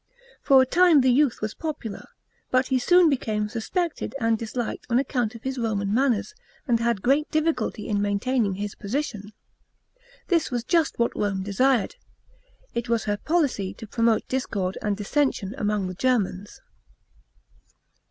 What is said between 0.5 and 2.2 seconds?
a time the youth was popular,